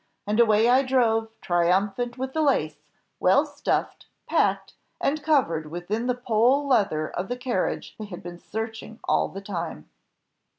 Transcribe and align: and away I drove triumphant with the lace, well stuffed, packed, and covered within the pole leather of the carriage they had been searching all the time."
and 0.25 0.39
away 0.39 0.67
I 0.67 0.81
drove 0.81 1.29
triumphant 1.41 2.17
with 2.17 2.33
the 2.33 2.41
lace, 2.41 2.77
well 3.19 3.45
stuffed, 3.45 4.07
packed, 4.25 4.73
and 4.99 5.21
covered 5.21 5.69
within 5.69 6.07
the 6.07 6.15
pole 6.15 6.65
leather 6.65 7.11
of 7.11 7.27
the 7.27 7.37
carriage 7.37 7.95
they 7.99 8.05
had 8.05 8.23
been 8.23 8.39
searching 8.39 8.99
all 9.03 9.27
the 9.27 9.41
time." 9.41 9.91